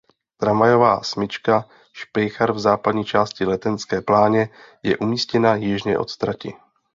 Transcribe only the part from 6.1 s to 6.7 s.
trati.